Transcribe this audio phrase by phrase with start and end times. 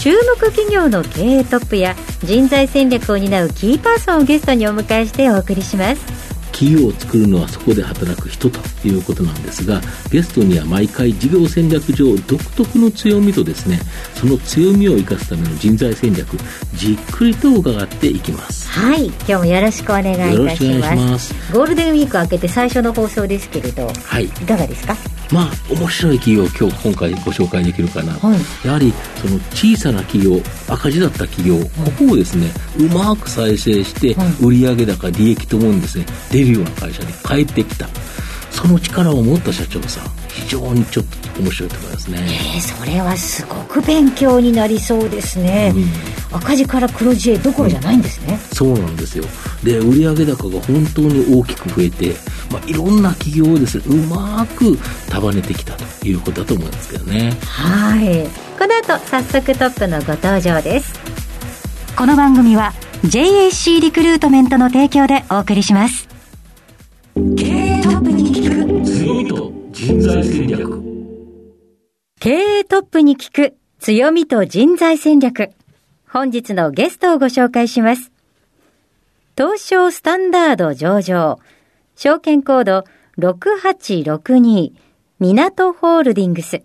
[0.00, 1.94] 注目企業の経営トップや
[2.24, 6.39] 人材戦略を担うキーパーソンをゲストにお迎えしてお送りします。
[6.60, 13.80] 企業を作るのはそこで働く人ということなんですがゲストには毎回事業戦略上独特の強みとですね
[14.14, 16.36] その強みを生かすための人材戦略
[16.74, 18.68] じっくりと伺っていきます。
[18.68, 21.34] はい今日もよろしくお願いいたします。
[21.52, 24.94] ゴールデンウィーク明けて最初の放送ですけれど、はい、いかがですか？
[25.32, 37.88] まあ面白い企業を今日今回ご紹介できるかな、はい、やはりその小さな企業赤字だった企業、ここをですねうまく再生して売上高利益ともにですね出るような会社に変えてきた。
[38.50, 45.72] その力を持った社長さん非常にちょっと面白いと思いますね、えー、それはすごく勉強になりそうですね、
[46.30, 49.24] うん、赤字から黒字へどころじゃないんですね、うん、そうなんですよ。
[49.64, 52.14] で売上高が本当に大きく増えて、
[52.50, 54.76] まあ、いろんな企業をですねうまく
[55.08, 57.30] 束ねてきたということだと思いますけどね。
[57.42, 60.92] はいこの後早速トップのご登場です。
[61.96, 66.06] この番組は JAC リクルートメントの提供でお送りします。
[67.14, 70.82] 経営トップに聞く強みと人材戦略。
[72.20, 75.52] 経営トップに聞く強みと人材戦略。
[76.06, 78.12] 本日のゲストをご紹介します。
[79.38, 81.38] 東証スタンダード上場。
[81.96, 82.84] 証券コード
[83.16, 84.74] 6862
[85.18, 86.62] 港ホールディングス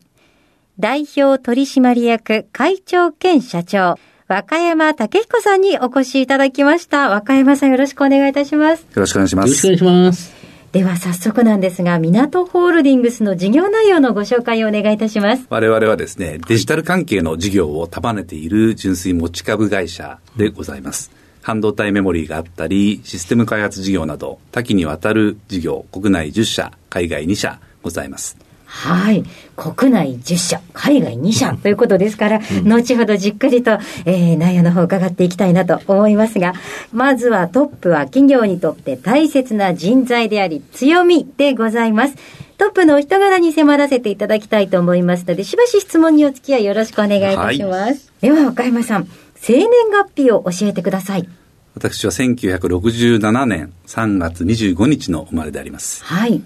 [0.77, 7.09] 代表取締役会長兼社長若山武彦さんにお越しいただきました。
[7.09, 8.81] 若山さんよろしくお願いいたします。
[8.81, 9.67] よろしくお願いします。
[9.67, 10.35] よろしくお願いします。
[10.71, 15.45] では早速なんですが、港ホールディングスの事業内容のご紹介をお願いいたします。
[15.49, 21.11] 我々はですね、デジタル関係の事業を束ねている純粋持ち株会社でございます。
[21.41, 28.44] 半導体メモリーがあったり、システム開発事業など、多岐にわたる事業、国内10社、海外2社ございます。
[28.75, 29.23] はい。
[29.55, 36.53] 国内10社、海外2社ということですから、うん、後ほどじっくりと、えー、内容の方を伺っていきたいなと思いますが、
[36.91, 42.15] まずはトップは企業にとって大切な人材であり、強みでございます。
[42.57, 48.11] トップのお人柄に迫らせていただきたいと思いますので、しばし質問にお付き合いよろしくお願いいたします。
[48.21, 51.29] はい、では、岡山さん、生年月日を教えてください。
[51.75, 56.03] 私は1967年3月25日の生まれであります。
[56.03, 56.41] はい。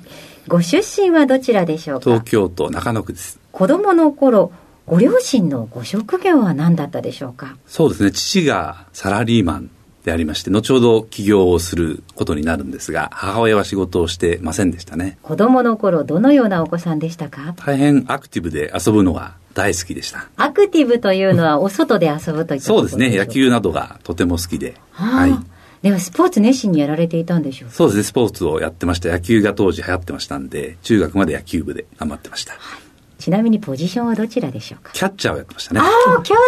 [0.47, 2.05] ご出身はどちらでしょうか？
[2.09, 3.39] 東京都中野区です。
[3.51, 4.51] 子供の頃
[4.87, 7.55] ご両親のご職業は何だったでしょうか？
[7.67, 8.11] そうですね。
[8.11, 9.69] 父がサラリーマン
[10.03, 15.19] でありまして後ほど起業をすることになるんですが母親は仕事をしてませんでしたね。
[15.21, 17.53] 子供の頃どのようなお子さんでしたか？
[17.57, 20.29] 大変アクティブで遊ぶのが大好きでした。
[20.37, 23.15] アクティブというのはお外で遊ぶといったそうですね。
[23.15, 25.35] 野球などがとても好きで、はい。
[25.81, 29.09] ではスポーツ熱心にやられていたんでしょうそうですね、スポーツをやってました。
[29.09, 32.53] 野球が当時流行ってましたんで、中学まで野球部で頑張ってました。
[32.53, 32.88] はい
[33.19, 34.93] ちなみにポジションはどちらでしょうか？
[34.93, 35.81] キャッチャーをやってましたね。
[35.81, 35.83] あ
[36.19, 36.39] あ、キャッ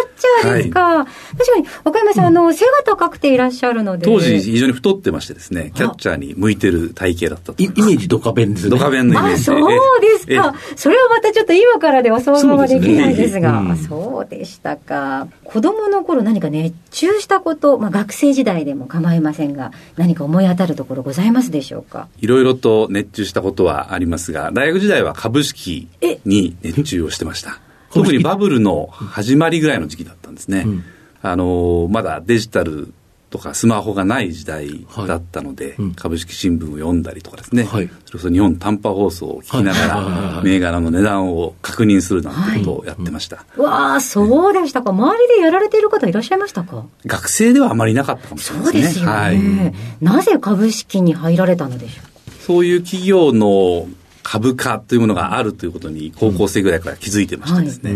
[0.42, 0.80] チャーですか。
[0.82, 1.06] はい、
[1.36, 4.06] 確かに、岡山さん、あの、背が高くていらっしゃるので。
[4.06, 8.70] 当時、非常に太ってましてですね、キャッチャーに向いてる体型だったとイメージドカベンですね。
[8.70, 10.54] ドカベンのイメージあ、そうですか。
[10.76, 15.28] それはまたちょっと今からでは想像はできないですが、そう、ねうん、そうでしたか。
[15.44, 22.08] 子供の頃何か熱中したこと、まあ学生時代でも構いませんが、何か思い当たるところございますでしょうか？
[22.20, 25.88] いろいろと熱中したことはありますが、大学時代は株式
[26.24, 27.60] に熱中をしてました。
[27.92, 30.62] 特にバブルの始まりぐらいの時期だったんですね。
[30.66, 30.84] うん、
[31.20, 32.92] あのまだデジタル
[33.28, 43.36] とかスマホがない時代だったので、はいうん、株式新聞を読んだりとかですね、はい、それこそ日本短波放送を聞きながら、 銘柄の値段を確認するなんてことをやってました。
[43.36, 44.90] はいうん、わあ、そうでしたか。
[44.90, 46.84] 周りでやられている方いらっしゃいましたか？
[47.06, 48.82] 学生ではあまりいなかったかもしれないですね。
[48.82, 49.12] そうですよね。
[49.12, 52.32] はい、なぜ株式に入られたのでしょう？
[52.42, 53.86] そういう企業の
[54.22, 57.92] 株価というものがあるということに高校生ぐらいから気づいてましてですね、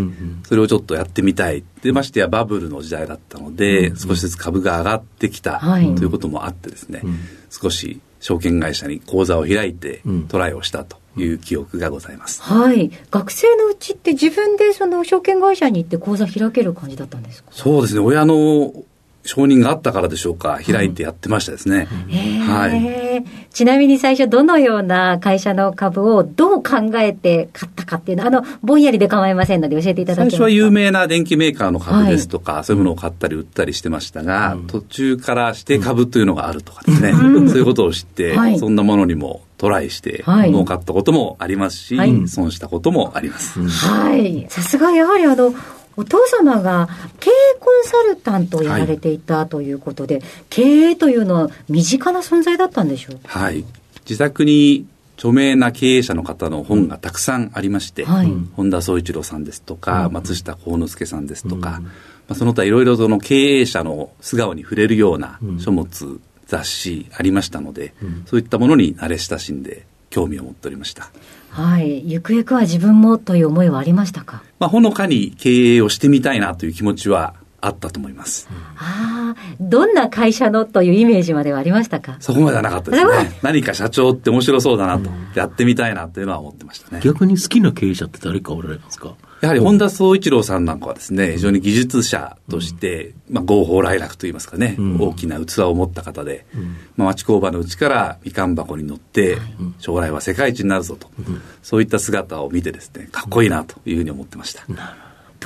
[0.46, 1.62] それをちょっとやってみたい。
[1.82, 7.02] で、ましてやバブルの時代だったので、少しずつ株が上がってきたということもあってですね、
[7.50, 12.42] 少し証券会社に口座を開いてトライをしたという記憶がございます。
[12.42, 12.90] はい。
[13.10, 17.50] 学生のうちって自分でその証券会社に行って口座開ける感じだったんですか？
[17.52, 18.00] そうですね。
[18.00, 18.72] 親の
[19.24, 21.88] 承認があったからでしょうか、開いてやってましたですね。
[22.08, 23.05] うん、はい。
[23.50, 30.36] ちなみに最初どのような会社の株をどう考えて買ったかっていうのは、あの、ぼんやりで構いませんので教えていただけますか？
[30.36, 43.58] 最初は有名な電機メーカーの株ですとか、はい、そういうものを買ったり売ったりしてましたが、うん、途中からして株というのがあるとかですね、うん、そういうことを知って、はい、そんなものにもトライして、儲かったこともありますし、はい、損したこともあります。
[43.66, 44.46] はい。
[44.50, 45.54] さすがやはりあの、
[45.96, 46.88] お父様が
[47.20, 53.64] 経営コンサルタントをやられていたということで、はい、経営というのは身近な存在だったんでしょうはい。
[54.08, 61.90] 自宅に著名な経営者の方の本がたくさんありまして、はい、本田宗一郎さんですとか、うん、松下幸之助さんですとか、うん、ま
[62.30, 67.94] あ、その他いろいろその経営者の素顔に触れるような書物、雑誌ありましたので、
[68.26, 71.10] そういったものに慣れ親しんで興味を持っておりました。
[71.50, 72.02] はい。
[72.10, 74.42] ゆくゆくは自分もという思いはありましたか？
[74.58, 78.48] まあ、ほのかに経営をしてみたいなという気持ちはあったと思います。
[78.76, 79.15] ああ、
[79.60, 82.16] どんな会社のというイメージまではありましたか？
[82.20, 83.38] そこまではなかったですね。
[83.42, 87.00] 何か社長って面白そうだなと、やってみたいなというのは思ってましたね。
[87.02, 89.14] 逆に好きな経営者って誰かおられますか？
[89.42, 96.46] やはり本田宗一郎さんなんかはですね、非常に技術者として、まあ、合法来楽といいますかね、大きな器を持った方で、
[96.96, 99.36] まあ、町工場のうちからみかん箱に乗って、
[99.78, 101.08] 将来は世界一になるぞと、
[101.62, 104.64] そういった姿を見てですね、かっこいいなというふうに思ってました。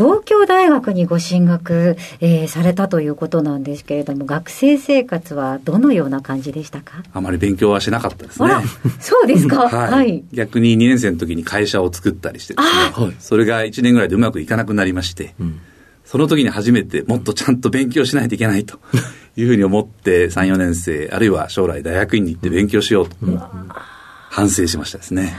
[0.00, 7.02] 東京大学にご進学、えー、されたということなんですけれども、学生生活はどのような感じでしたか？
[7.12, 8.49] あまり勉強はしなかったですね。
[8.99, 10.25] そうですか、はい、はい。
[10.32, 15.61] 逆に2年生の時に会社を作ったりしてですね、それが1年ぐらいでうまくいかなくなりまして、うん、
[16.06, 18.79] その時に初めてもっとちゃんと勉強しないといけないと
[19.37, 23.17] いうふうに思って、3、4年生、あるいは将来大学院に行って勉強しようと、
[24.31, 25.35] 反省しましたですね。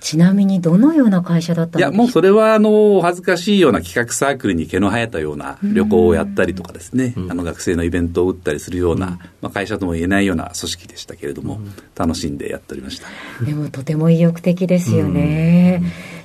[0.00, 11.60] ちなみにどのような会社だったんですかいや、もうそれは、あの、恥ずかしいような企画サークルに毛の生えたような旅行をやったりとかですね、あの、学生のイベントを打ったりするような、まあ、会社とも言えないような組織でしたけれども、
[11.94, 13.08] 楽しんでやっておりました。
[13.44, 15.82] でも、とても意欲的ですよね。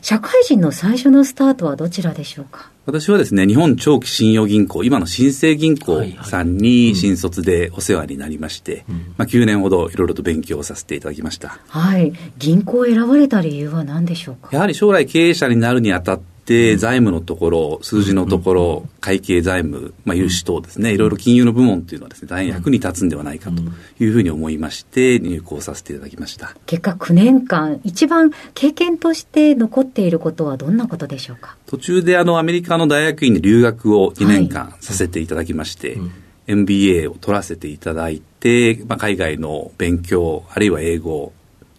[0.07, 2.69] 社会人の最初のスタートはどちらでしょうか？
[2.86, 8.86] 私はですね、日本長期信用銀行、今の新生銀行さんに新卒でお世話になりまして、
[9.18, 11.57] まあ、9年ほどいろいろと勉強させていただきました。
[11.69, 12.13] はい。
[12.38, 14.50] 銀行を選ばれた理由は何でしょうか？
[14.52, 23.62] やはり将来経営者になるにあたって、で、財務のところ、数字のところ、会計財務、まあ、融資等ですね、いろいろ金融の部門っていうのはですね、大変役に立つんではないかと
[24.03, 26.56] いうふうに思いまして、入校させていただきました。
[26.68, 31.57] 結果9年間、一番経験として残っていることはどんなことでしょうか？
[31.65, 36.09] 途中であの、アメリカの大学院に留学を2年間させていただきまして、はい
[36.47, 41.33] MBA を取らせていただいて、まあ、海外の勉強、あるいは英語、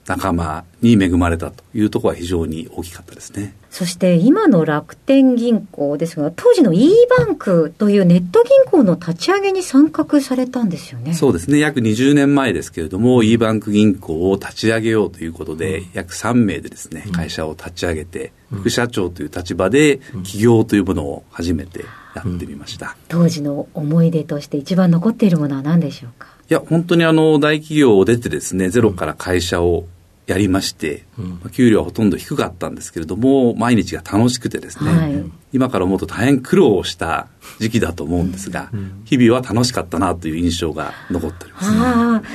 [0.07, 3.55] 仲間に恵まれたというところは非常に大きかったですね。
[3.71, 11.13] そして今の楽天銀行ですが、当時の e バンクというネット銀行の立ち上げに参画されたんですよね。
[11.13, 11.59] そうですね。
[11.59, 22.87] 約20年前ですけれども、e バンク銀行を立ち上げようということで、うん、約3名でですね、会社を立ち上げて、うん、副社長という立場で起業というものを初めてやってみました。
[22.87, 26.29] うん、当時の思い出として一番残っているものは何でしょうか？
[26.49, 29.85] いや、本当にあの、大企業を出てですね、ゼロから会社を
[30.27, 37.29] やりまして、うん、給料はほとんど低かったんですけれども、毎日が楽しくてですね、はい、今から思うと大変苦労した
[37.61, 42.29] 時期だと思うんですが、うん、日々は楽しかったなという印象が残っております、ね。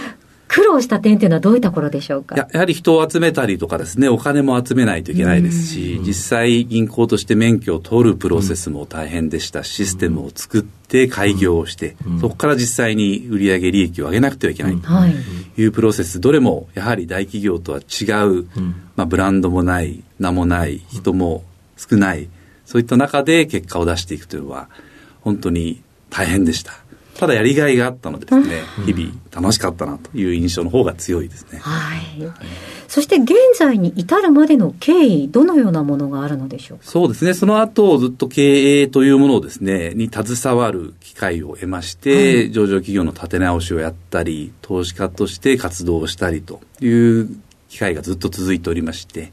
[0.53, 2.35] 苦労した点というのはどういったところでしょうか？
[2.35, 9.63] ややはり人を集めたりとかですね、お金も集めないといけないですし、実際銀行として免許を取るプロセスも大変でした。
[9.63, 14.77] システムを作って開業をして、そこから実際に売上利益を上げなくてはいけない。
[14.77, 14.89] と
[15.57, 15.67] い。
[15.67, 18.45] うプロセス、どれもやはり大企業とは違う、
[18.97, 21.45] まあ、ブランドもない、名もない、人も
[21.77, 22.27] 少ない、
[22.65, 24.67] そういった中で結果を出していくというのは、
[25.21, 26.73] 本当に大変でした。
[27.15, 31.59] ただやりがいがあったのでですね、日々楽しかったなという印象の方が強いですね。
[31.59, 32.25] はい。
[32.25, 32.33] はい、
[32.87, 37.33] そして現在に至るまでの経緯、どのようなものがあるのでしょうそうですね。
[37.33, 47.29] その後ずっと経営というものをですね、に携わる機会を得まして、はい、上場企業の立て直しをやったり、投資家として活動をしたりという
[47.69, 49.31] 機会がずっと続いておりまして、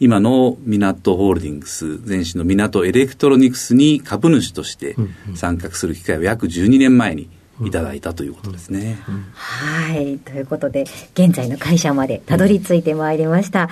[0.00, 4.94] 今の港ホールディングス、前身の港エレクトロニクスに株主として
[5.34, 7.28] 参画する機会を約12年前に
[7.64, 8.98] いただいたということですね。
[9.34, 10.18] はい。
[10.18, 13.68] ということで、現在の会社までたどり着いてまいりました。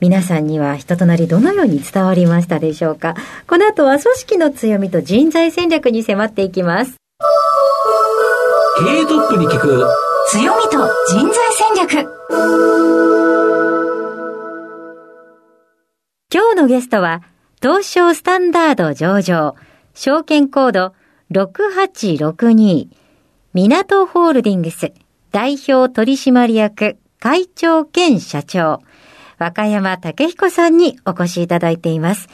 [0.00, 3.14] 皆さんには人となりどのように伝わりましたでしょうか。
[3.46, 6.94] この後は組織の強みと人材戦略に迫っていきます。
[8.78, 9.86] 経営トップに聞く
[10.30, 10.78] 強みと
[11.08, 13.25] 人材戦略。
[16.34, 17.22] 今日のゲストは、
[17.62, 19.54] 東証スタンダード上場、
[19.94, 20.92] 証券コード
[21.30, 22.88] 6862、
[23.54, 24.92] 港ホールディングス、
[25.30, 28.80] 代表取締役会長兼社長、
[29.38, 32.28] 若山武彦さんにお越しいただいています。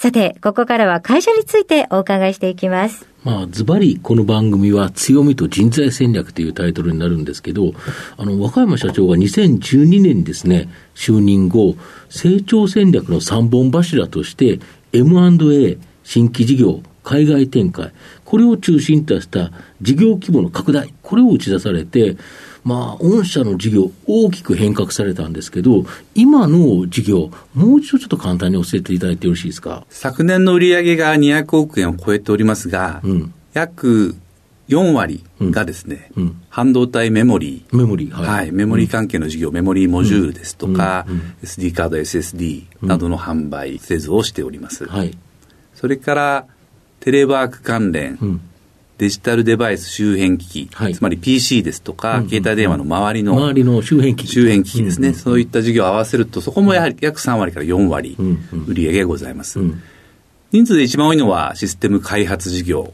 [0.00, 3.06] さて、ここからは会社についてお伺いしていきます。
[3.22, 7.74] まあ、ズバリ、この番組は強みと人材戦略というタイトルになるんですけど、
[8.16, 11.76] あの、若山社長が2012年にですね、就任後、
[12.08, 14.60] 成長戦略の3本柱として、
[14.94, 17.92] M&A、新規事業、海外展開、
[18.24, 19.52] これを中心とした
[19.82, 22.16] 事業規模の拡大、これを打ち出されて、
[22.70, 25.84] まあ、御社の事業、大きく変革されたんですけど、
[26.14, 29.84] 今の事業、もう一度ちょっと簡単に教えていただいてよろしいですか？
[29.90, 34.14] 昨年の売上が200億円を超えておりますが、うん、約
[34.68, 37.76] 4割がですね、うんうん、半導体メモリー。
[37.76, 38.26] メモリー、はい。
[38.28, 41.06] はい、メモリー関係の事業、メモリーモジュールですとか、
[41.42, 44.86] SD カード、SSD などの販売、製造をしております。
[44.86, 45.18] はい。
[45.74, 46.46] それから、
[47.00, 48.40] テレワーク関連、
[49.00, 54.28] デジタルデバイス周辺機器、はい、つまり PC ですとか、うんうん、携帯電話の周りの、周りの周辺機器。
[54.28, 58.18] 周辺機器ですね、うんうん、そういった事業を合わせると、そこもやはり約3割から4割、
[58.66, 59.58] 売り上げがございます。
[59.58, 59.66] うん。
[59.68, 59.82] うん、
[60.52, 62.92] 人数で一番多いのはシステム開発事業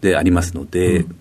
[0.00, 1.16] でありますので、うん。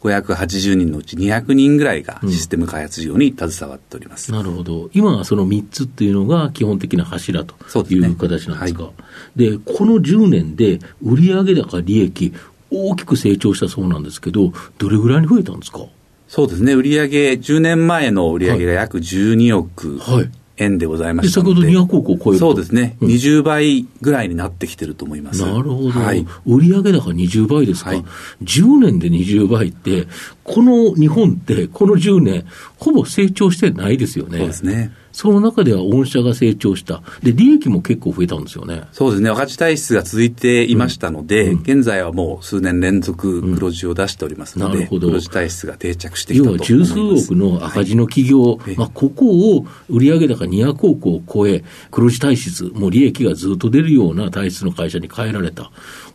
[0.00, 7.54] 580人のうち200人ぐらいがシステム開発事業に携わっております、うん、なるほど、今はその3つっていうのが基本的な柱と
[7.88, 8.90] いう形なんですか。
[9.34, 12.32] で、ねはい、この10年で売上高、利益、
[12.70, 15.80] 大きく成長したそうなんですけど、どれぐらいに増えたんですか？
[16.28, 20.00] そうですね、売上10年前の売上が約12億
[20.56, 25.42] 円でございましたので、はい、先ほど200億を超えるそうですね、うん、20倍ぐらいになってきてると思います。
[25.42, 28.04] なるほど、はい、売上高20倍ですか、はい、
[28.42, 30.08] 10年で20倍って、
[30.42, 32.44] この日本って、この10年、
[32.78, 34.38] ほぼ成長してないですよね。
[34.38, 37.02] そうですねその中では御社が成長した。
[37.22, 38.82] で、利益も結構増えたんですよね。
[38.92, 39.30] そうですね。
[39.30, 46.50] 赤字体質が続いていましたので、うん、現在はもう数年連続黒字を出しておりますので、うん、なるほど黒字体質が定着してきたと。
[46.50, 55.70] 要は十数億の赤字の企業、はい、まあ、ここを売上高200億を超え、黒字体質、もう利益がずっと出るような体質の会社に変えられた。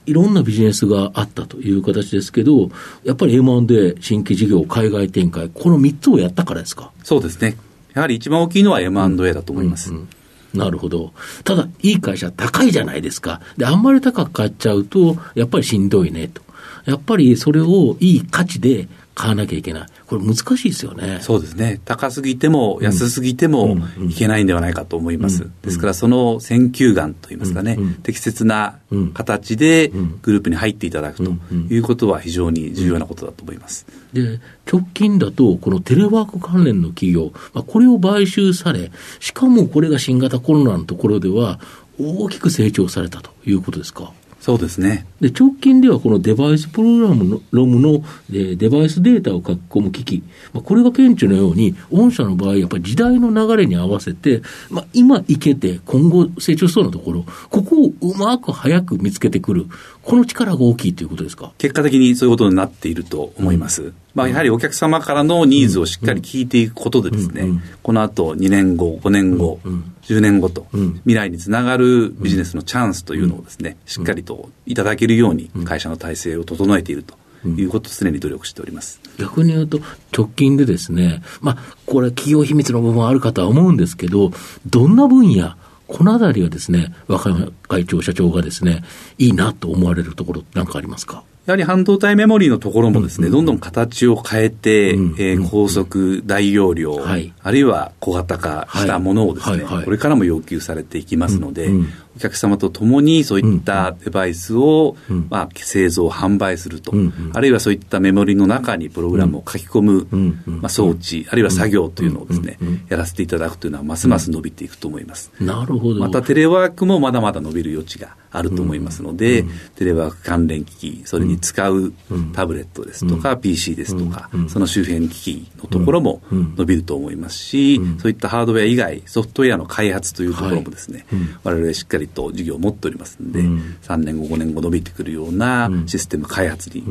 [0.05, 2.69] いろんなビジネスがあったという形ですけど、
[3.03, 6.91] やっぱり M&A、新規事業、海外展開、この3つをやったからですか？
[7.03, 7.55] そうですね。
[7.93, 9.91] やはり一番大きいのは M&A だと思います。
[9.91, 10.09] うんうんうん
[10.53, 11.13] なるほど。
[11.45, 13.39] ただ、いい会社高いじゃないですか。
[13.55, 16.41] で、あんまり高く買っちゃうと、やっぱりしんどいねと。
[16.85, 19.87] やっぱりそれをいい価値で買わなきゃいけない。
[20.07, 21.19] これ難しいですよね。
[21.21, 21.81] そうですね。
[21.85, 23.77] 高すぎても安すぎても
[24.09, 25.49] いけないんではないかと思います。
[25.61, 28.79] ですからその選球眼といいますかね、適切な
[29.13, 29.91] 形で
[30.21, 31.31] グループに入っていただくと
[31.69, 33.85] いうことは非常に重要なことだと思います。
[34.13, 34.39] で、
[34.71, 41.59] 直近だとこのテレワーク関連の企業、まあ、これを買収され、しかもこれが新型コロナのところでは
[41.99, 44.13] 大きく成長されたということですか？
[44.41, 45.05] そうですね。
[45.21, 59.67] で、直近ではこのデバイスプログラムのロムのデバイスデータを書き込む機器、まあ、これが顕著のように、御社の場合、やっぱり時代の流れに合わせて、まあ、今いけて、今後成長しそうなところ、ここをうまく早く見つけてくる、
[60.03, 61.51] この力が大きいということですか？
[61.57, 63.83] 結果的にそういうことになっていると思います。
[63.83, 67.47] うん、まあ、やはりお客様からのニーズをしっかり聞いていくことでですね、
[67.83, 69.59] この後2年後、5年後、
[70.03, 70.67] 10年後と、
[71.03, 77.15] 未来につながるビジネスのチャンスというのをですね、しっかりといただけるように会社の体制を整えていると。
[77.43, 79.01] いうことを常に努力しております。
[79.17, 79.79] 逆に言うと、
[80.15, 84.31] 直近でですね、まあ、これ企業秘密の部分はあるかとは思うんですけど、
[84.67, 85.55] どんな分野、
[85.91, 88.83] このあたりはですね、若山会長、社長がですね、
[89.17, 91.23] いいなと思われるところ、なんかありますか？
[91.47, 101.71] やはり半導体メモリーのところもですね、どんどん形を変えて、え高速、大容量、はい、あるいは小型化したものをですね、これからも要求されていきますので、
[102.15, 104.95] お客様と共にそういったデバイスを、
[105.29, 106.93] まあ、製造、販売すると、
[107.33, 110.07] あるいはそういったメモリの中にプログラムを書き込む、
[110.45, 112.57] まあ、装置、あるいは作業というのをですね、
[112.89, 115.31] やらせていただくというのは、ますます伸びていくと思います。
[115.39, 115.99] なるほど。
[115.99, 121.93] またテレワークもまだまだ伸びる余地があると思いますので、テレワーク関連機器、それに使う
[122.33, 131.05] タブレットですとか、PC ですとか、その周辺機器のところも伸びると思いますし、そういったハードウェア以外、ソフトウェアの開発というところもですね、
[131.43, 136.83] 我々しっかりと事業を持っておりますので、3年後、5年後伸びてくるようなシステム開発に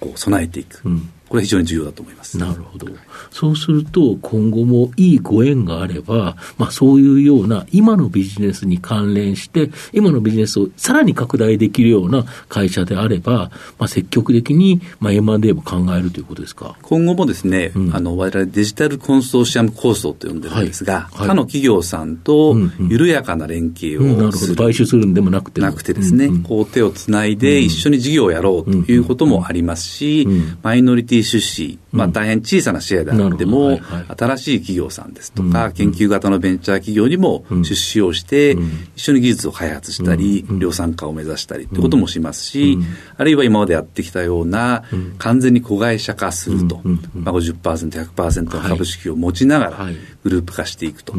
[0.00, 0.82] こう備えていく。
[1.32, 2.36] これは非常に重要だと思います。
[2.36, 2.86] なるほど。
[3.30, 16.76] そうすると、今後もいいご縁があれば、まあそういうような今のビジネスに関連して、今のビジネスをさらに拡大できるような会社であれば、まあ積極的に、まあ M&A も考えるということですか？
[16.82, 21.02] 今後もですね、うん、あの、我々デジタルコンソーシアム構想と呼んでるんですが、はい。
[21.02, 22.54] はい、他の企業さんと
[22.90, 24.54] 緩やかな連携をする、うんうん、なるほど。
[24.54, 30.28] 買収するんでもなくてなくてですね、うんうん、こう手をつないで一緒に事業をやろうということもありますし、
[30.62, 38.56] マイノリティ非出資、まあ、大変小さなシェアであっても、はいはい、新しい企業さんですとか、研究型のベンチャー企業にも出資をして、
[38.96, 42.78] 一緒に技術を開発したり、量産化を目指したりということもしますし、
[43.16, 44.84] あるいは今までやってきたような、
[45.18, 46.80] 完全に子会社化すると、
[47.14, 49.88] まあ50%、100%の株式を持ちながら、
[50.22, 51.14] グループ化していくと、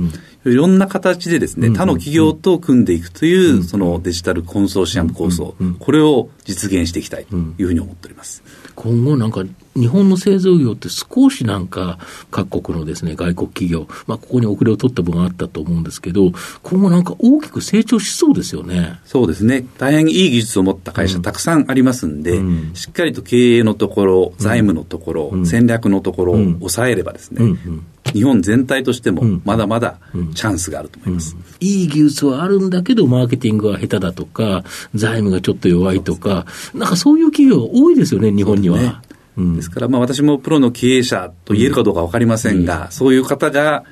[0.45, 8.43] いろんな形でですね、他の企業と組んでいくという、そのデジタルコンソーシアム構想、これを実現していきたいというふうに思っております。
[8.75, 9.43] 今後なんか
[9.75, 11.99] 日本の製造業って少しなんか
[12.31, 16.31] 各国のですね外国企業、まあ、ここに遅れを取った分があったと思うんですけど、
[16.61, 18.99] 今後なんか大きく成長しそうですよね。
[19.05, 19.65] そうですね。
[19.77, 29.97] 大変いい技術を持った会社たくさんありますんで、うん、しっかりと経営のところ、財務のところ、うん、戦略のところを抑えればですね、うん日本全体としてもまだまだ
[30.35, 31.39] チャンスがあると思います、うん。
[31.39, 39.01] うん、いい技術はあるんだけど、マーケティングは下手だとか、財務がちょっと弱いとか、なんかそういう企業多いですよね、日本には。
[39.37, 43.83] ですから、まあ、私もプロの経営者と言えるかどうか分かりませんが、そういう方が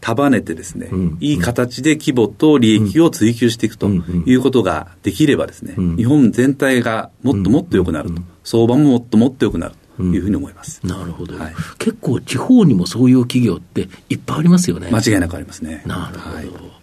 [0.00, 14.90] 束ねてですね、いい形で規模と利益を追求していくということができればですね、日本全体がもっともっと良くなると、相場ももっともっと良くなるというふうに思います、なるほど、はい、結構地方にもそういう企業っていっぱいありますよね。
[14.90, 15.82] 間違いなくありますね。
[15.86, 16.36] なるほど。
[16.36, 16.76] はい。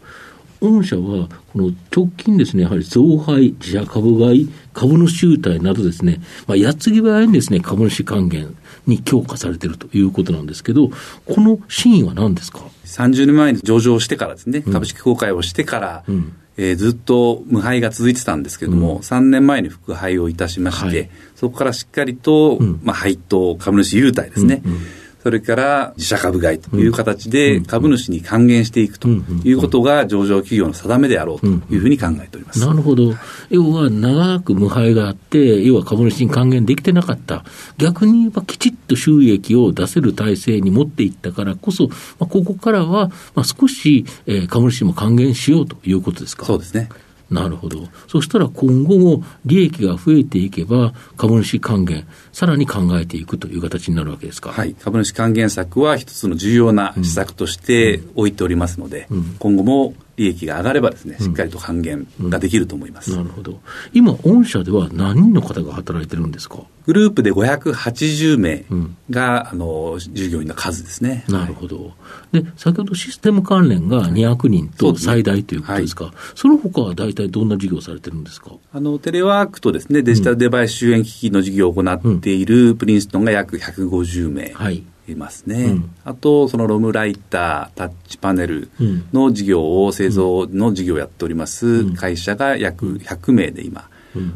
[0.72, 8.56] 御社は、この直近ですね、やはり増配、自社株買い、株主優待などですね、まあ、やつぎ早にですね、株主還元
[8.88, 10.90] に強化されているということなんですけど、
[11.26, 21.10] この真意は何ですか ?30 年前に上場してからですね、株式公開をしてから、うん、えー、ずっと無敗が続いてたんですけれども、うん、3年前に復配をいたしまして、はい、
[21.44, 24.80] そこからしっかりと、うん、まあ、配当、株主優待ですね、うんうん
[25.24, 32.60] それから自社株買いという形で株主に還元していくということが上場企業の定めであろうというふうに考えております。
[32.60, 33.14] なるほど。
[33.50, 37.46] 要は長く無敗があって、要は株主に還元できてなかった。
[37.78, 46.46] 逆に言えばきちっと収益を出せる体制に持っていったからこそ、まあ、ここからはまあ少し、えー、株主も還元しようということですか？
[46.46, 46.90] そうですね。
[47.34, 47.88] なるほど。
[48.08, 54.52] そしたら今後も利益が増えていけば、株主還元、さらに考えていくという形になるわけですか？
[54.52, 54.76] はい。
[54.76, 63.12] 株主還元策は一つの重要な施策として置いておりますので、うんうん、今後も利益が上がればですね、しっかりと還元ができると思います。
[63.12, 63.60] うん、なるほど。
[63.94, 66.60] 今、御社では何人の方が働いてるんですか？
[66.86, 68.66] グループで580名
[69.10, 71.24] が、あの、従業員の数ですね。
[71.30, 71.94] なるほど。
[72.34, 78.52] で、先ほどシステム関連が200人と最大ということですか、はいその他は大体どんな事業されてるんですか？
[78.74, 84.52] あの、テレワークとですね、デジタルデバイス周辺機器の事業を行っているプリンストンが約150名。
[84.54, 88.70] はいいますね、うん、あと、そのロムライター、タッチパネル
[89.12, 93.90] の事業を、製造の事業をやっております会社が約100名で今、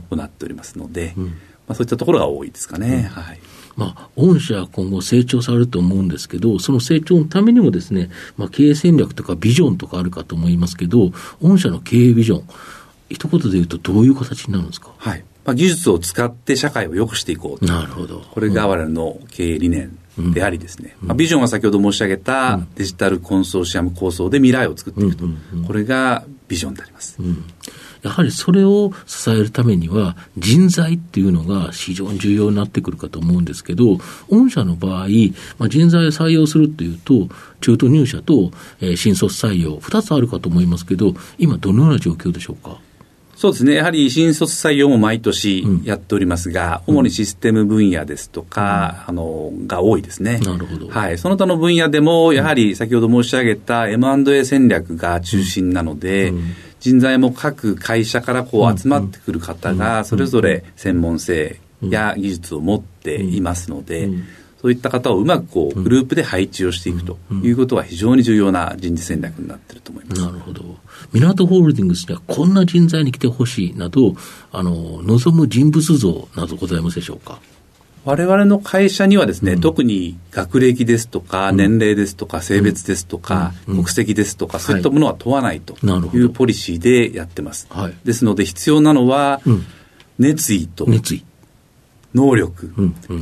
[0.09, 1.25] 行っておりますので、ま
[1.69, 3.09] あ、そういったところが多いですかね。
[3.11, 3.39] はい。
[3.75, 12.43] まあ、御社は今後成長されると思うんですけど、その成長のためにもですね、まあ、経営戦略とかビジョンとかあるかと思いますけど、御社の経営ビジョン、
[13.09, 14.91] 一言で言うとどういう形になるんですか？
[14.97, 15.23] はい。
[15.45, 17.71] まあ、技術を使って社会を良くしていこうと。
[17.71, 18.21] なるほど。
[18.31, 25.25] これが我々の経営理念でありですね、うん、まあ、ビジョンは先ほど申し上げたデジタルコンソーシアム構想で未来を作っていくと、
[25.65, 27.17] これがビジョンであります。
[27.19, 27.43] うん。
[28.03, 33.97] やはりそれを支えるためには、人材っていうのが非常に重要になってくるかと思うんですけど、
[34.29, 35.07] 御社の場合、
[35.57, 37.27] まあ、人材を採用するというと、
[37.59, 42.79] 中途入社と、えー、新卒採用、2つあるかと思いますけど、今、どのような状況でしょうか？
[43.37, 43.75] そうですね。
[43.75, 50.39] やはり新卒採用も毎年やっておりますが、うん、主にシステム分野ですとか、うん、あの、が多いですね。
[50.39, 50.87] なるほど。
[50.89, 51.19] はい。
[51.19, 64.09] その他の分野でも、やはり先ほど申し上げた M&A 戦略が中心なので、うん、人材も各会社からこう集まってくる方が、それぞれ専門性や技術を持っていますので、
[64.61, 70.21] そういった方をうまくこうグループで配置をしていくということは非常に重要な人事戦略になっていると思います。
[70.21, 70.77] なるほど。
[71.13, 74.15] 港ホールディングスにはこんな人材に来てほしいなど、
[74.51, 77.39] あの、望む人物像などございますでしょうか？
[78.03, 85.75] 我々の会社にはですね、うん、特に学歴ですとか、年齢ですとか、性別ですとか、うん、国籍ですとか、そういったものは問わないと
[86.15, 87.67] いうポリシーでやってます。
[87.69, 89.41] はい、ですので、必要なのは、
[90.19, 91.25] 熱意と、熱意
[92.17, 92.71] 能力、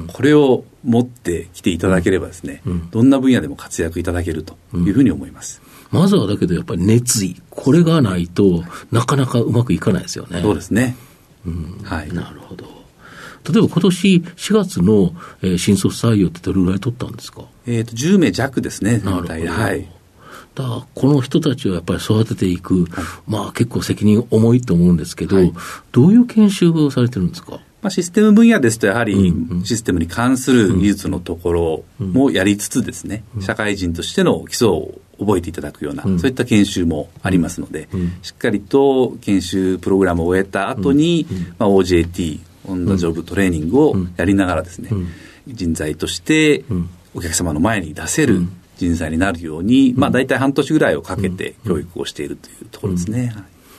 [0.08, 5.62] これを持ってきていただければですね、どんな分野でも活躍いただけるというふうに思います。
[5.92, 10.42] まずはだけどやっぱり熱意、これがないとなかなかうまくいかないですよね。
[10.42, 10.96] そうですね。
[11.46, 12.12] うん、はい。
[12.14, 12.66] なるほど。
[13.48, 17.44] 例えば今年4月の、えー、新卒採用ってどれぐらい取ったんですか？
[17.68, 19.34] えっ、ー、と、10名弱ですね、なるほど。
[19.52, 19.88] はい。
[20.56, 25.54] だからこの人たちをやっぱり育てていく、はい、まあ結構責任重いと思ううんですけど、はい、
[25.92, 27.60] どういう研修をされてるんですか？
[27.86, 29.32] まあ、システム分野ですと、やはり
[29.64, 37.88] システムに関する技術のところもやりつつですね、社会人としての基礎を覚えていただくような、そういった研修もありますので、
[38.24, 41.28] しっかりと研修プログラムを終えた後に、
[41.60, 44.90] まあ、OJT、オンダジョブトレーニングをやりながらですね、
[45.48, 46.66] 人材として
[47.14, 53.32] お客様の前に出せる人材になるように、まあ、大体半年ぐらいをかけて教育をしているというところですね。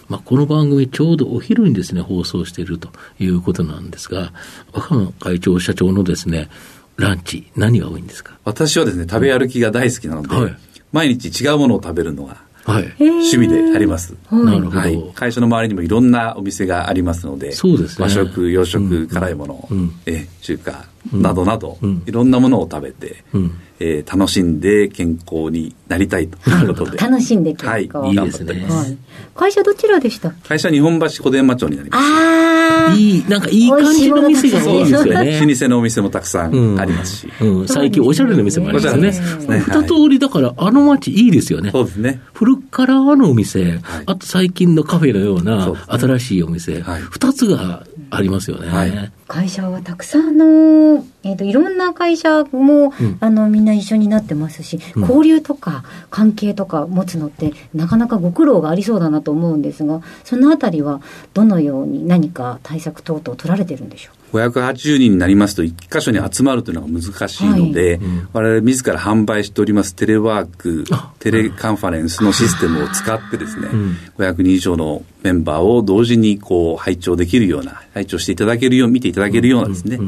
[0.08, 4.32] まあ、この番組ちょうどお昼にですね、放送しているということなんですが、
[4.72, 6.48] 若野会長、社長のですね、
[6.96, 8.38] ランチ、何が多いんですか？
[8.44, 10.56] 私はですね、食べ歩きが大好きなので、はい、
[10.92, 14.16] 毎日違うものを食べるのがはい、趣味であります。
[14.30, 26.98] なるほど、はい、会社の周りにもいろんなお店がありますので、そうですね、和食、洋食、うん、辛いもの、うん、え中華などなど、うん、いろんなものを食べて、うんえー、楽しんで健康になりたいということで。
[26.98, 27.98] 楽しんで健康。
[27.98, 28.54] はい、いいですね。
[28.66, 28.98] はい、
[29.34, 32.02] 会社どちらでした会社日本橋小伝馬町になります。
[32.02, 32.94] ああ。
[32.94, 35.40] いい、なんかいい感じの店が多いですよね。
[35.40, 37.28] 老舗のお店もたくさんありますし。
[37.40, 39.12] うん、最近おしゃれな店もありますよね。
[39.60, 41.70] 二通りだからあの街いいですよね。
[41.70, 42.20] そうですね。
[42.32, 48.68] 古からのお店、あと最近のカフェのような新しいお店、二つがありますよね。
[48.68, 61.00] はい、会社はたくさんの、えーと、いろんな会社も、うん、あのみんな一緒になってますし、うん、交流とか関係とか持つのってなかなかご苦労がありそうだなと思うんですがそのあたりは
[61.34, 64.15] どのように何か対策等々取られてるんでしょう？
[64.36, 67.94] 580人になりますと、1箇所に集まるというのが難しいので、はい。
[67.94, 70.84] うん、我々自ら販売しておりますテレワーク、
[71.18, 79.98] テレカンファレンスのシステムを使ってですね、うん、500人以上のメンバーを同時にこう拝聴できるような、拝聴していただけるよう、見ていただけるようなですね、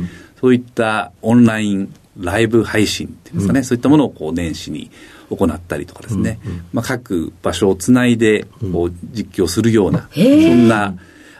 [0.41, 4.91] そういったオンラインライブ配信っていうんですかね、うん、そういったものをこう年始に
[5.31, 10.95] 行ったりとかですね、うんうん、まあ、各場所をつないでこう実況するような、そんな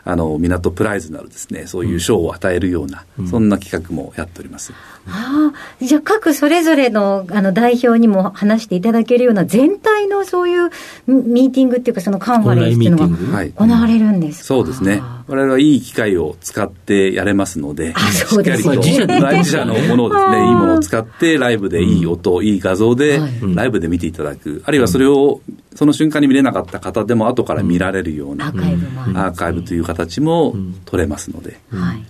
[0.09, 4.73] あの港プライズなるですねそういう賞を与えるような、うん、そんな企画もやっております。
[5.07, 10.69] ああ、じゃあ各それぞれのあの代表にも話していただけるような全体のそういう
[11.07, 15.01] ミーティングっていうかそのカンファレンスっていうのが行われるんですか、はい、そうですね。
[15.29, 23.19] 我々はいい機械を使ってやれますので、しっかりと自社のものをですね、いいものを使ってライブでいい音、うん、いい画像で
[23.53, 25.41] ライブで見ていただく、あるいはそれを
[25.75, 31.59] その瞬間に見れなかった方でも後から見られるような、アーカイブという形も取れますので、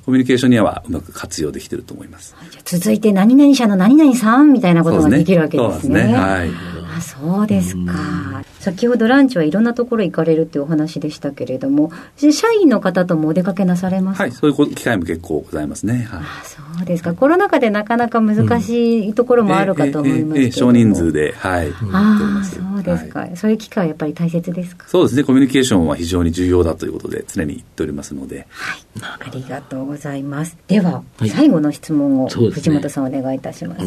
[0.05, 2.35] コミュニケーションにはうまく活用できてると思います。
[2.63, 6.01] 続いて何々社の何々さんみたいなことができるわけですね。
[6.03, 6.13] すね。
[6.15, 6.49] はい。
[6.97, 8.43] あそうですか。
[8.59, 14.21] 先ほどランチはいろんなところ行かれるっていうお話でしたけれども、社員の方ともお出かけなされます？
[14.21, 16.07] はい、そういう機会も結構ございますね。
[16.09, 17.13] はい、あそうですか。
[17.13, 21.69] コロナ禍でなかなか難しいところもあるかと思いますけど、うんえええ、少人数で、はい。
[21.91, 24.85] ああ、そうですか、はい、そういう機会はやっぱり大切ですか？
[24.87, 25.23] そうですね。
[25.23, 28.47] コミュニケーションは非常に重要だということで常に言っておりますので。
[28.49, 28.79] はい。
[29.01, 30.57] ありがとうございます。
[30.67, 33.85] では、はい、最後の質問を藤本さんお願いいたします。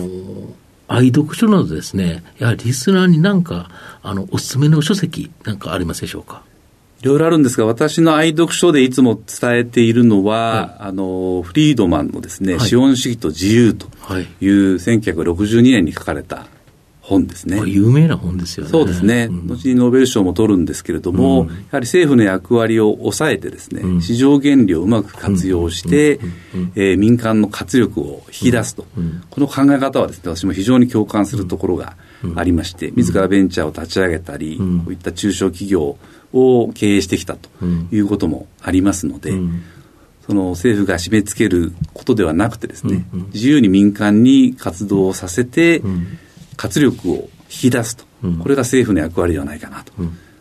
[0.94, 3.70] 愛読書などですね、やはりリスナーになんか、
[4.02, 6.42] あの、おすすめの書籍なんかありますでしょうか？
[7.02, 13.86] いろいろあるんですが、私の愛読書でいつも伝えているのは、はい、あの、フリードマンのですね、はい、資本主義と自由と
[14.40, 16.46] いう1962年に書かれた
[17.12, 17.62] 本ですね。
[17.66, 18.70] 有名な本ですよね。
[18.70, 19.28] そうですね。
[19.30, 26.18] うん、後にノーベル賞も取るんですけれども、うん、やはり政府の役割を抑えてですね、うん、市場原理をうまく活用して、
[26.74, 28.86] えー、民間の活力を引き出すと、
[29.30, 31.96] この考え方はですね、私も非常に共感するところが
[32.34, 35.98] ありまして、自らベンチャーを立ち上げたり、こういった中小企業
[36.32, 37.48] を経営してきたと
[37.90, 39.32] いうこともありますので、
[40.26, 45.82] その政府が締め付けることではなくてですね、自由に民間に活動をさせて、
[46.56, 48.04] 活力を引き出すと、
[48.42, 49.92] これが政府の役割ではないかなと、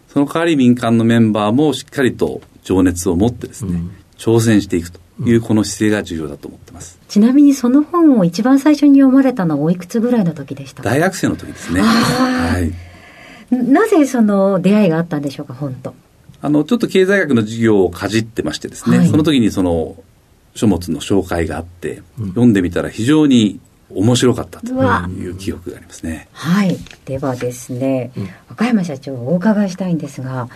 [0.08, 3.82] その代わり民間のメンバーもしっかりと情熱を持ってですね、
[4.18, 7.00] 挑戦していくというこの姿勢が重要だと思ってます。
[7.08, 11.82] ちなみにその本を一番最初に読まれたのはおいくつぐらいの時でした大学生の時ですね。
[11.82, 12.72] はい。
[13.52, 15.94] なぜその出会いがあったんでしょうか、本と？
[16.42, 19.96] あの、ちょっと経済学の授業をかじってましてですね、はい、その時にその
[20.56, 23.60] 書物の紹介があって、読んでみたら非常に
[23.96, 24.68] 面白かったと
[25.10, 26.28] いう記憶がありますね。
[26.34, 26.78] はい。
[27.06, 30.50] ではですね、うん、若山社長お伺いしたいんですが、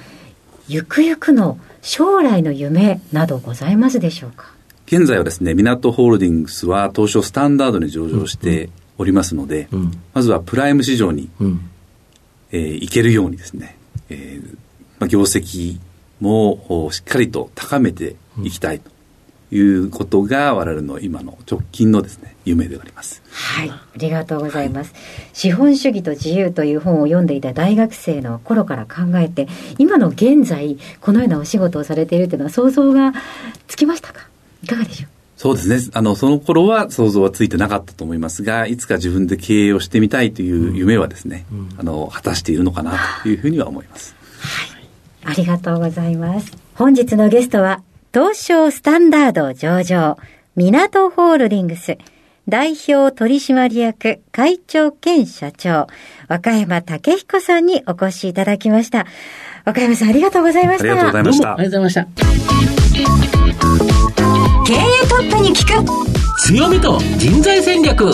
[0.68, 4.54] ゆくゆくの将来の夢などございますでしょうか？
[4.88, 11.70] 現在はですね、港ホールディングスは東証スタンダードに上場しておりますので、うん、まずはプライム市場に、うん、
[12.52, 13.78] えー、行けるようにですね、
[14.10, 14.58] えー
[15.00, 15.80] まあ、業績
[16.20, 18.90] もしっかりと高めていきたいと
[19.56, 23.22] いうことが我々の今の直近のですね夢であります。
[23.32, 25.02] はい、ありがとうございます、はい、
[25.34, 33.14] 資本主義と自由という本を読んでいた大学生の頃から考えて、今の現在このようなお仕事をされているというのは想像が
[33.68, 34.28] つきましたか？
[34.64, 35.10] いかがでしょう？
[35.38, 35.92] そうですね。
[35.94, 44.16] あの、その頃は想像はついてなかったと思いますが、いつか自分で経営をしてみたいという夢はですね、うん、あの、果たしているのかなというふうには思います。
[44.40, 44.88] はい。
[45.26, 46.54] ありがとうございます。
[46.76, 47.84] 本日のゲストは、
[48.16, 50.18] 東証スタンダード上場、
[50.56, 51.98] 港ホールディングス、
[52.48, 55.88] 代表取締役会長兼社長、
[56.30, 59.06] 若山武彦さんにお越しいただきました。
[59.66, 60.92] 若山さんありがとうございました。
[60.94, 61.54] ありがとうございました。
[61.56, 62.26] ありがとうございました。
[64.64, 68.14] 経営トップに聞く強みと人材戦略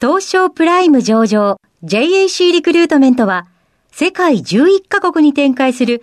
[0.00, 3.46] 東証プライム上場 JAC リクルートメントは
[3.92, 6.02] 世界11カ国に展開する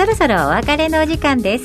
[0.00, 1.64] そろそろお別れのお時間です。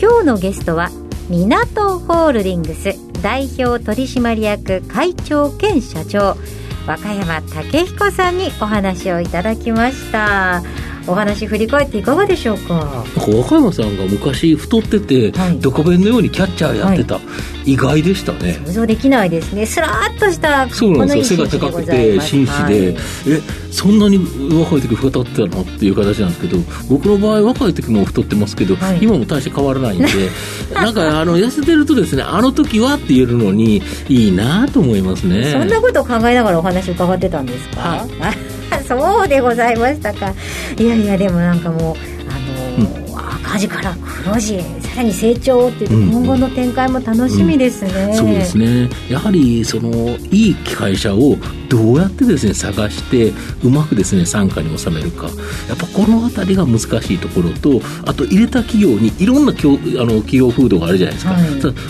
[0.00, 0.88] 今日のゲストは
[1.28, 6.38] 港ホールディングス代表取締役会長兼社長
[6.86, 10.62] 和歌山武彦さんにお話をいただきました。
[11.06, 13.04] お話振り返っていかがでしょうか？
[13.28, 17.20] 若山さんが昔太ってて、はい、ドカベンのようにキャッチャーやってた、は
[17.64, 18.54] い、意外でしたね。
[18.66, 19.66] 想像できないですね。
[19.66, 21.46] スラーっとしたそうなんですよ。
[21.46, 22.96] 背が高くて紳士で、はい、
[23.28, 23.40] え
[23.70, 24.18] そんなに
[24.54, 25.62] 若い時太ってたの？
[25.62, 30.06] っていう形なんですけど僕の場合若い時も太ってますけど、はい、今も大して変わらないんで。
[30.74, 35.52] なんかあの痩せてるとですねあの時はって言えるのにいいなと思いますね。
[35.52, 38.53] そんなことを考えながらお話伺ってたんですか、はい
[38.86, 40.34] そうでございましたか。
[40.78, 41.94] いやいやでもなんかもう
[42.28, 43.94] あのーうん、赤字から
[44.24, 44.58] 黒字
[44.94, 48.10] さらに成長っていう今後の展開も楽しみですね、うん。
[48.10, 48.88] うん、そうですね。
[49.10, 51.36] やはりそのいい会社を
[51.68, 53.32] どうやってですね探して
[53.64, 55.26] うまくですね傘下に収めるか。
[55.68, 61.42] やっぱこの辺りが難しいところとあと入れた企業にいろんなきょあの企業風土があるじゃないですか、はい、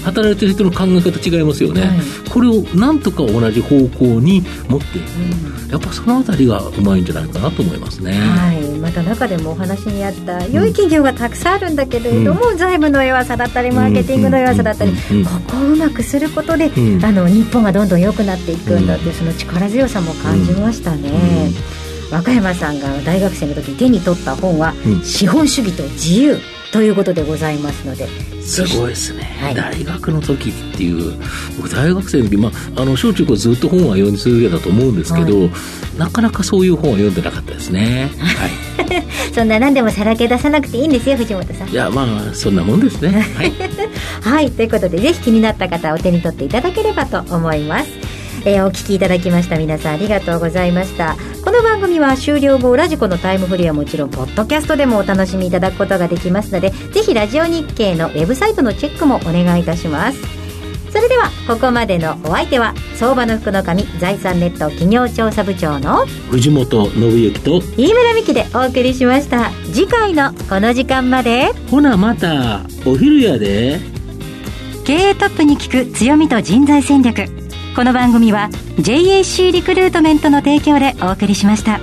[0.05, 5.05] 働いてる人の考え方違いますよね、はい、これをなんとか同じ方向に持っていく、
[5.65, 14.99] うん、やっぱその辺りがうまいんじゃないかなと思いますね、はい、また中でもお話にあった良い企業がたくさんあるんだけれども、うん、財務の弱さだったりマーケティングの弱さだったり、こ
[15.51, 16.71] こをうまくすることで、
[17.03, 21.11] あの日本がどんどん良くなっていくんだっていうその力強さも感じましたね、
[22.11, 24.73] 和歌山さんが大学生の時手に取った本は
[25.05, 26.39] 「資本主義と自由」
[26.75, 28.09] ということでございますので。
[28.43, 31.15] すごいですね、はい、大学の時っていう
[31.57, 35.51] 僕大学生の時、まあ、あの小中高ずっと本は読み続けたと思うんですけど、はい、
[35.99, 38.53] なかなかそういう本は読んでなかったですね、はい、
[39.33, 41.69] そんな何でもさらけ出さなくていいんですよ藤本さん。
[41.71, 43.25] いやまあそんなもんですね。
[43.35, 43.53] はい、
[44.21, 47.89] はい、ということでぜひ気になった方はお手に取っていただければと思います。
[48.45, 60.19] えー、お聞きいただきました皆さんありがとうございましたこの番組は終了後ラジコのタイムフリーはもちろんポッドキャストでもお楽しみいただくことができますのでぜひラジオ日経のウェブサイトのチェックもお願いいたします。
[60.91, 69.51] それではここまでのお相手は相場の福の神財産ネット企業調査部長の藤本信之と飯村美希でお送りしました。
[69.73, 71.53] 次回のこの時間まで。
[71.71, 73.81] ほなまたお昼やで。
[74.87, 77.44] 経営トップに聞く強みと人材戦略
[77.75, 81.81] この番組は JAC リクルートメントの提供でお送りしました。